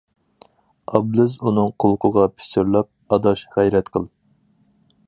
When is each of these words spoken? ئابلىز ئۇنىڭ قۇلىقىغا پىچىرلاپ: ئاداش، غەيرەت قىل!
ئابلىز 0.99 1.35
ئۇنىڭ 1.49 1.69
قۇلىقىغا 1.83 2.27
پىچىرلاپ: 2.39 2.91
ئاداش، 3.17 3.47
غەيرەت 3.59 3.95
قىل! 3.99 4.11